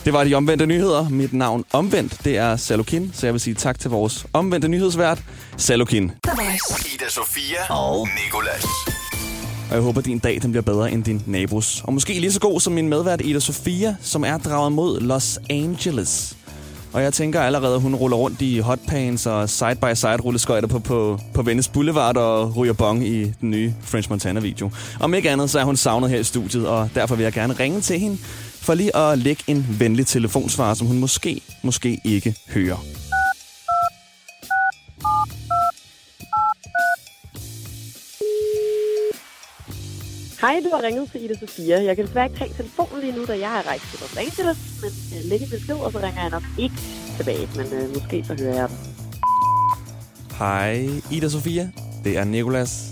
Det 0.05 0.13
var 0.13 0.23
de 0.23 0.33
omvendte 0.33 0.65
nyheder. 0.65 1.09
Mit 1.09 1.33
navn 1.33 1.65
omvendt, 1.73 2.25
det 2.25 2.37
er 2.37 2.55
Salokin, 2.55 3.11
så 3.13 3.27
jeg 3.27 3.33
vil 3.33 3.41
sige 3.41 3.53
tak 3.53 3.79
til 3.79 3.89
vores 3.89 4.25
omvendte 4.33 4.67
nyhedsvært, 4.67 5.23
Voice. 5.51 6.93
Ida 6.95 7.09
Sofia 7.09 7.73
og 7.73 8.07
Nikolas. 8.25 8.65
Og 9.69 9.75
jeg 9.75 9.81
håber, 9.81 10.01
din 10.01 10.19
dag 10.19 10.39
den 10.41 10.51
bliver 10.51 10.63
bedre 10.63 10.91
end 10.91 11.03
din 11.03 11.21
nabos. 11.25 11.81
Og 11.83 11.93
måske 11.93 12.19
lige 12.19 12.31
så 12.31 12.39
god 12.39 12.59
som 12.59 12.73
min 12.73 12.89
medvært 12.89 13.21
Ida 13.21 13.39
Sofia, 13.39 13.95
som 14.01 14.23
er 14.23 14.37
draget 14.37 14.71
mod 14.71 14.99
Los 14.99 15.39
Angeles. 15.49 16.37
Og 16.93 17.03
jeg 17.03 17.13
tænker 17.13 17.41
allerede, 17.41 17.75
at 17.75 17.81
hun 17.81 17.95
ruller 17.95 18.17
rundt 18.17 18.41
i 18.41 18.59
hotpants 18.59 19.25
og 19.25 19.49
side-by-side 19.49 20.17
rulleskøjter 20.17 20.67
på, 20.67 20.79
på, 20.79 21.19
på 21.33 21.41
Venice 21.41 21.71
Boulevard 21.71 22.17
og 22.17 22.55
ryger 22.55 22.73
bong 22.73 23.07
i 23.07 23.23
den 23.41 23.49
nye 23.49 23.73
French 23.81 24.09
Montana-video. 24.09 24.71
Om 24.99 25.13
ikke 25.13 25.29
andet, 25.29 25.49
så 25.49 25.59
er 25.59 25.63
hun 25.63 25.77
savnet 25.77 26.09
her 26.09 26.19
i 26.19 26.23
studiet, 26.23 26.67
og 26.67 26.89
derfor 26.95 27.15
vil 27.15 27.23
jeg 27.23 27.33
gerne 27.33 27.53
ringe 27.53 27.81
til 27.81 27.99
hende, 27.99 28.17
for 28.61 28.73
lige 28.73 28.95
at 28.95 29.17
lægge 29.17 29.43
en 29.47 29.75
venlig 29.79 30.07
telefonsvar, 30.07 30.73
som 30.73 30.87
hun 30.87 30.99
måske, 30.99 31.41
måske 31.63 32.01
ikke 32.05 32.35
hører. 32.49 32.77
Hej, 40.43 40.61
du 40.65 40.69
har 40.75 40.83
ringet 40.83 41.11
til 41.11 41.23
Ida 41.25 41.35
Sofia. 41.39 41.83
Jeg 41.83 41.95
kan 41.95 42.05
desværre 42.05 42.25
ikke 42.25 42.37
tage 42.37 42.53
telefonen 42.53 43.01
lige 43.03 43.15
nu, 43.17 43.25
da 43.25 43.35
jeg 43.45 43.51
er 43.59 43.67
rejst 43.67 43.83
til 43.91 43.99
Los 44.01 44.17
Angeles, 44.17 44.57
men 44.81 44.91
øh, 45.13 45.29
læg 45.29 45.41
en 45.41 45.49
besked, 45.49 45.75
og 45.85 45.91
så 45.91 45.99
ringer 46.05 46.21
jeg 46.21 46.31
nok 46.37 46.43
ikke 46.59 46.75
tilbage, 47.17 47.49
men 47.55 47.65
øh, 47.73 47.93
måske 47.93 48.23
så 48.27 48.35
hører 48.39 48.55
jeg 48.55 48.69
dem. 48.69 48.77
Hej, 50.39 50.89
Ida 51.11 51.29
Sofia. 51.29 51.69
Det 52.03 52.17
er 52.17 52.23
Nikolas. 52.23 52.83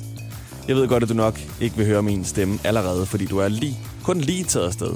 Jeg 0.68 0.76
ved 0.76 0.88
godt, 0.88 1.04
at 1.04 1.10
du 1.10 1.14
nok 1.14 1.40
ikke 1.62 1.78
vil 1.78 1.86
høre 1.86 2.04
min 2.04 2.26
stemme 2.26 2.60
allerede, 2.64 3.06
fordi 3.06 3.26
du 3.26 3.38
er 3.38 3.48
lige, 3.48 3.78
kun 4.04 4.22
lige 4.22 4.44
taget 4.44 4.68
afsted. 4.68 4.94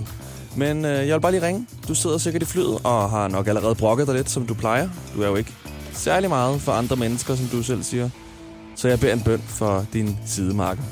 Men 0.56 0.86
øh, 0.86 1.08
jeg 1.08 1.16
vil 1.16 1.22
bare 1.22 1.32
lige 1.32 1.48
ringe. 1.48 1.68
Du 1.88 1.96
sidder 1.96 2.18
sikkert 2.18 2.42
i 2.42 2.46
flyet 2.46 2.78
og 2.84 3.10
har 3.10 3.28
nok 3.28 3.48
allerede 3.48 3.76
brokket 3.76 4.08
dig 4.08 4.16
lidt, 4.16 4.30
som 4.30 4.48
du 4.48 4.54
plejer. 4.54 4.90
Du 5.16 5.22
er 5.22 5.28
jo 5.28 5.36
ikke 5.36 5.54
særlig 5.94 6.30
meget 6.30 6.62
for 6.62 6.72
andre 6.72 6.96
mennesker, 6.96 7.36
som 7.36 7.46
du 7.46 7.64
selv 7.64 7.84
siger. 7.84 8.10
Så 8.76 8.88
jeg 8.88 9.00
beder 9.00 9.14
en 9.14 9.22
bøn 9.22 9.42
for 9.48 9.86
din 9.94 10.18
sidemarker. 10.26 10.84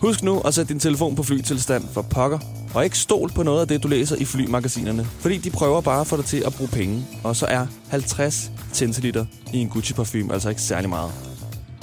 Husk 0.00 0.22
nu 0.22 0.40
at 0.40 0.54
sætte 0.54 0.72
din 0.72 0.80
telefon 0.80 1.16
på 1.16 1.22
flytilstand 1.22 1.84
for 1.92 2.02
pokker, 2.02 2.38
og 2.76 2.84
ikke 2.84 2.98
stol 2.98 3.30
på 3.30 3.42
noget 3.42 3.60
af 3.60 3.68
det, 3.68 3.82
du 3.82 3.88
læser 3.88 4.16
i 4.16 4.24
flymagasinerne, 4.24 5.04
fordi 5.20 5.38
de 5.38 5.50
prøver 5.50 5.80
bare 5.80 6.00
at 6.00 6.06
få 6.06 6.16
dig 6.16 6.24
til 6.24 6.42
at 6.46 6.52
bruge 6.52 6.70
penge, 6.70 7.06
og 7.24 7.36
så 7.36 7.46
er 7.46 7.66
50 7.88 8.50
centiliter 8.72 9.26
i 9.52 9.58
en 9.58 9.68
Gucci-parfume 9.68 10.32
altså 10.32 10.48
ikke 10.48 10.62
særlig 10.62 10.90
meget. 10.90 11.12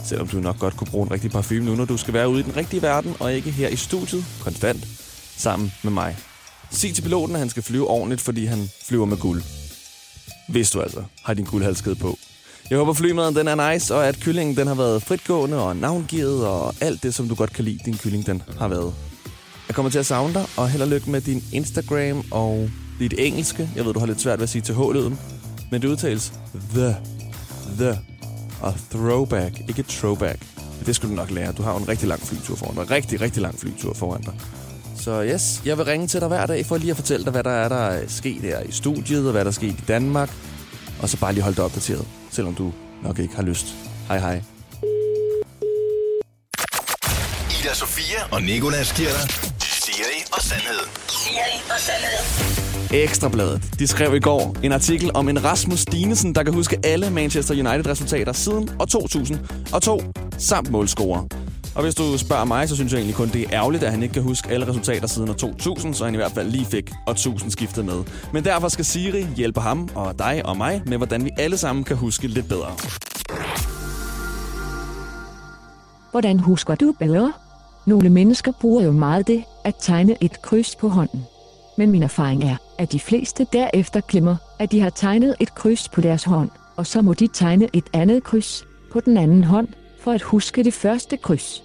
Selvom 0.03 0.27
du 0.27 0.39
nok 0.39 0.59
godt 0.59 0.77
kunne 0.77 0.87
bruge 0.91 1.05
en 1.05 1.11
rigtig 1.11 1.31
parfume 1.31 1.65
nu, 1.65 1.75
når 1.75 1.85
du 1.85 1.97
skal 1.97 2.13
være 2.13 2.29
ude 2.29 2.39
i 2.39 2.43
den 2.43 2.55
rigtige 2.55 2.81
verden, 2.81 3.15
og 3.19 3.33
ikke 3.33 3.51
her 3.51 3.67
i 3.67 3.75
studiet, 3.75 4.25
konstant, 4.43 4.87
sammen 5.37 5.73
med 5.83 5.91
mig. 5.91 6.17
Sig 6.71 6.95
til 6.95 7.01
piloten, 7.01 7.35
at 7.35 7.39
han 7.39 7.49
skal 7.49 7.63
flyve 7.63 7.87
ordentligt, 7.87 8.21
fordi 8.21 8.45
han 8.45 8.69
flyver 8.85 9.05
med 9.05 9.17
guld. 9.17 9.43
Hvis 10.49 10.71
du 10.71 10.81
altså 10.81 11.03
har 11.23 11.33
din 11.33 11.45
guldhalskede 11.45 11.95
på. 11.95 12.17
Jeg 12.69 12.77
håber, 12.77 12.93
flymaden 12.93 13.35
den 13.35 13.47
er 13.47 13.71
nice, 13.71 13.95
og 13.95 14.07
at 14.07 14.19
kyllingen 14.19 14.57
den 14.57 14.67
har 14.67 14.75
været 14.75 15.03
fritgående 15.03 15.63
og 15.63 15.75
navngivet, 15.75 16.47
og 16.47 16.75
alt 16.81 17.03
det, 17.03 17.13
som 17.13 17.27
du 17.29 17.35
godt 17.35 17.53
kan 17.53 17.65
lide, 17.65 17.79
din 17.85 17.97
kylling 17.97 18.25
den 18.25 18.41
har 18.59 18.67
været. 18.67 18.93
Jeg 19.67 19.75
kommer 19.75 19.91
til 19.91 19.99
at 19.99 20.05
savne 20.05 20.33
dig, 20.33 20.45
og 20.57 20.69
held 20.69 20.81
og 20.81 20.87
lykke 20.87 21.09
med 21.09 21.21
din 21.21 21.43
Instagram 21.51 22.23
og 22.31 22.69
dit 22.99 23.13
engelske. 23.17 23.69
Jeg 23.75 23.85
ved, 23.85 23.93
du 23.93 23.99
har 23.99 24.07
lidt 24.07 24.21
svært 24.21 24.39
ved 24.39 24.43
at 24.43 24.49
sige 24.49 24.61
til 24.61 24.75
H-lyden, 24.75 25.19
men 25.71 25.81
det 25.81 25.87
udtales 25.87 26.33
the, 26.73 26.95
the 27.77 27.99
og 28.61 28.73
throwback, 28.91 29.59
ikke 29.67 29.83
throwback. 29.83 30.39
Det 30.85 30.95
skulle 30.95 31.11
du 31.11 31.15
nok 31.15 31.31
lære. 31.31 31.51
Du 31.51 31.63
har 31.63 31.71
jo 31.71 31.77
en 31.77 31.87
rigtig 31.87 32.07
lang 32.07 32.21
flytur 32.21 32.55
foran 32.55 32.75
dig. 32.75 32.91
Rigtig, 32.91 33.21
rigtig 33.21 33.41
lang 33.41 33.59
flytur 33.59 33.93
foran 33.93 34.21
dig. 34.21 34.33
Så 34.97 35.23
yes, 35.23 35.61
jeg 35.65 35.77
vil 35.77 35.85
ringe 35.85 36.07
til 36.07 36.19
dig 36.19 36.27
hver 36.27 36.45
dag 36.45 36.65
for 36.65 36.77
lige 36.77 36.91
at 36.91 36.95
fortælle 36.95 37.23
dig, 37.23 37.31
hvad 37.31 37.43
der 37.43 37.49
er, 37.51 37.69
der 37.69 37.75
er 37.75 38.03
sket 38.07 38.41
her 38.41 38.59
i 38.59 38.71
studiet, 38.71 39.25
og 39.25 39.31
hvad 39.31 39.41
der 39.41 39.51
er 39.51 39.53
sket 39.53 39.71
i 39.71 39.83
Danmark. 39.87 40.31
Og 41.01 41.09
så 41.09 41.17
bare 41.17 41.33
lige 41.33 41.43
holde 41.43 41.55
dig 41.55 41.65
opdateret, 41.65 42.05
selvom 42.31 42.55
du 42.55 42.73
nok 43.03 43.19
ikke 43.19 43.35
har 43.35 43.43
lyst. 43.43 43.75
Hej 44.07 44.19
hej. 44.19 44.41
Ida 47.61 47.73
Sofia 47.73 48.19
og 48.31 48.41
Nicolas 48.41 48.93
giver 48.93 49.09
dig 49.09 49.52
og 50.35 50.41
Sandhed. 50.41 50.79
Siri 51.07 51.55
og 51.69 51.79
Sandhed. 51.79 53.03
Ekstrabladet. 53.03 53.63
De 53.79 53.87
skrev 53.87 54.15
i 54.15 54.19
går 54.19 54.55
en 54.63 54.71
artikel 54.71 55.11
om 55.13 55.29
en 55.29 55.43
Rasmus 55.43 55.85
Dinesen, 55.85 56.35
der 56.35 56.43
kan 56.43 56.53
huske 56.53 56.79
alle 56.83 57.09
Manchester 57.09 57.53
United-resultater 57.53 58.33
siden 58.33 58.69
år 58.79 58.85
2002, 58.85 60.01
samt 60.37 60.71
målscorer. 60.71 61.27
Og 61.75 61.83
hvis 61.83 61.95
du 61.95 62.17
spørger 62.17 62.45
mig, 62.45 62.69
så 62.69 62.75
synes 62.75 62.91
jeg 62.91 62.97
egentlig 62.97 63.15
kun, 63.15 63.29
det 63.29 63.41
er 63.41 63.47
ærgerligt, 63.51 63.83
at 63.83 63.91
han 63.91 64.03
ikke 64.03 64.13
kan 64.13 64.23
huske 64.23 64.49
alle 64.49 64.67
resultater 64.67 65.07
siden 65.07 65.29
år 65.29 65.33
2000, 65.33 65.93
så 65.93 66.05
han 66.05 66.13
i 66.13 66.17
hvert 66.17 66.31
fald 66.31 66.49
lige 66.49 66.65
fik 66.65 66.91
år 67.07 67.11
1000 67.11 67.51
skiftet 67.51 67.85
med. 67.85 68.03
Men 68.33 68.45
derfor 68.45 68.67
skal 68.67 68.85
Siri 68.85 69.27
hjælpe 69.35 69.61
ham 69.61 69.89
og 69.95 70.19
dig 70.19 70.41
og 70.45 70.57
mig 70.57 70.81
med, 70.85 70.97
hvordan 70.97 71.25
vi 71.25 71.29
alle 71.37 71.57
sammen 71.57 71.83
kan 71.83 71.97
huske 71.97 72.27
lidt 72.27 72.47
bedre. 72.47 72.71
Hvordan 76.11 76.39
husker 76.39 76.75
du 76.75 76.93
bedre? 76.99 77.33
Nogle 77.85 78.09
mennesker 78.09 78.51
bruger 78.61 78.83
jo 78.83 78.91
meget 78.91 79.27
det, 79.27 79.43
at 79.63 79.75
tegne 79.79 80.15
et 80.21 80.41
kryds 80.41 80.75
på 80.75 80.87
hånden. 80.87 81.23
Men 81.77 81.91
min 81.91 82.03
erfaring 82.03 82.43
er, 82.43 82.55
at 82.77 82.91
de 82.91 82.99
fleste 82.99 83.47
derefter 83.53 84.01
glemmer, 84.01 84.35
at 84.59 84.71
de 84.71 84.79
har 84.79 84.89
tegnet 84.89 85.35
et 85.39 85.55
kryds 85.55 85.89
på 85.89 86.01
deres 86.01 86.23
hånd, 86.23 86.49
og 86.75 86.87
så 86.87 87.01
må 87.01 87.13
de 87.13 87.27
tegne 87.27 87.69
et 87.73 87.85
andet 87.93 88.23
kryds 88.23 88.65
på 88.91 88.99
den 88.99 89.17
anden 89.17 89.43
hånd, 89.43 89.67
for 89.99 90.11
at 90.11 90.21
huske 90.21 90.63
det 90.63 90.73
første 90.73 91.17
kryds. 91.17 91.63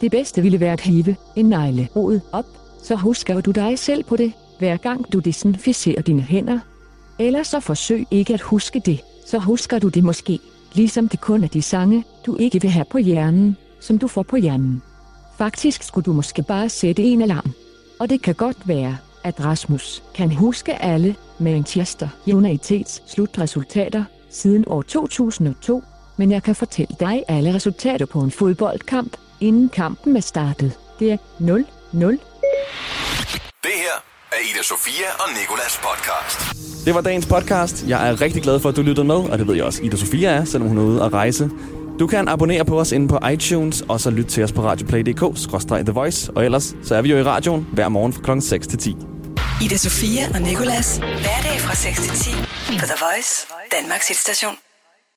Det 0.00 0.10
bedste 0.10 0.42
ville 0.42 0.60
være 0.60 0.72
at 0.72 0.80
hive 0.80 1.16
en 1.36 1.46
negle 1.46 1.76
neglerod 1.76 2.20
op, 2.32 2.46
så 2.82 2.94
husker 2.94 3.40
du 3.40 3.50
dig 3.50 3.78
selv 3.78 4.04
på 4.04 4.16
det, 4.16 4.32
hver 4.58 4.76
gang 4.76 5.12
du 5.12 5.18
desinficerer 5.18 6.02
dine 6.02 6.22
hænder. 6.22 6.58
Eller 7.18 7.42
så 7.42 7.60
forsøg 7.60 8.06
ikke 8.10 8.34
at 8.34 8.40
huske 8.40 8.80
det, 8.86 9.00
så 9.26 9.38
husker 9.38 9.78
du 9.78 9.88
det 9.88 10.04
måske, 10.04 10.38
ligesom 10.74 11.08
det 11.08 11.20
kun 11.20 11.44
er 11.44 11.48
de 11.48 11.62
sange, 11.62 12.04
du 12.26 12.36
ikke 12.36 12.62
vil 12.62 12.70
have 12.70 12.84
på 12.90 12.98
hjernen, 12.98 13.56
som 13.80 13.98
du 13.98 14.08
får 14.08 14.22
på 14.22 14.36
hjernen. 14.36 14.82
Faktisk 15.38 15.82
skulle 15.82 16.04
du 16.04 16.12
måske 16.12 16.42
bare 16.42 16.68
sætte 16.68 17.02
en 17.02 17.22
alarm. 17.22 17.52
Og 18.00 18.10
det 18.10 18.22
kan 18.22 18.34
godt 18.34 18.56
være, 18.68 18.96
at 19.24 19.44
Rasmus 19.44 20.02
kan 20.14 20.34
huske 20.34 20.82
alle 20.82 21.16
Manchester 21.38 22.08
Uniteds 22.32 23.02
slutresultater 23.12 24.04
siden 24.30 24.64
år 24.66 24.82
2002, 24.82 25.82
men 26.16 26.30
jeg 26.30 26.42
kan 26.42 26.54
fortælle 26.54 26.96
dig 27.00 27.24
alle 27.28 27.54
resultater 27.54 28.06
på 28.06 28.20
en 28.20 28.30
fodboldkamp, 28.30 29.16
inden 29.40 29.68
kampen 29.68 30.16
er 30.16 30.20
startet. 30.20 30.72
Det 30.98 31.12
er 31.12 31.16
0-0. 31.40 31.46
Det 33.62 33.72
her 33.76 33.96
er 34.32 34.36
Ida 34.50 34.62
Sofia 34.62 35.06
og 35.18 35.28
Nicolas 35.40 35.80
podcast. 35.82 36.56
Det 36.84 36.94
var 36.94 37.00
dagens 37.00 37.26
podcast. 37.26 37.84
Jeg 37.88 38.08
er 38.08 38.20
rigtig 38.20 38.42
glad 38.42 38.60
for, 38.60 38.68
at 38.68 38.76
du 38.76 38.82
lyttede 38.82 39.06
med, 39.06 39.16
og 39.16 39.38
det 39.38 39.46
ved 39.48 39.54
jeg 39.54 39.64
også, 39.64 39.82
Ida 39.82 39.96
Sofia 39.96 40.30
er, 40.30 40.44
selvom 40.44 40.68
hun 40.68 40.78
er 40.78 40.82
ude 40.82 41.02
at 41.02 41.12
rejse. 41.12 41.50
Du 41.98 42.06
kan 42.06 42.28
abonnere 42.28 42.64
på 42.64 42.80
os 42.80 42.92
inde 42.92 43.08
på 43.08 43.18
iTunes, 43.32 43.80
og 43.88 44.00
så 44.00 44.10
lytte 44.10 44.30
til 44.30 44.44
os 44.44 44.52
på 44.52 44.62
radioplay.dk-the 44.62 45.92
voice. 45.92 46.32
Og 46.36 46.44
ellers, 46.44 46.74
så 46.82 46.94
er 46.94 47.02
vi 47.02 47.10
jo 47.10 47.16
i 47.16 47.22
radioen 47.22 47.68
hver 47.72 47.88
morgen 47.88 48.12
fra 48.12 48.22
klokken 48.22 48.42
6 48.42 48.66
til 48.66 48.78
10. 48.78 48.96
Ida 49.62 49.76
Sofia 49.76 50.28
og 50.34 50.40
Nicolas. 50.40 50.98
Hverdag 50.98 51.60
fra 51.60 51.74
6 51.74 52.00
til 52.00 52.32
10 52.32 52.78
på 52.78 52.86
The 52.86 52.98
Voice, 53.04 53.46
Danmarks 53.72 54.08
hitstation. 54.08 54.63